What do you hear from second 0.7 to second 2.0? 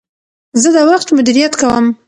د وخت مدیریت کوم.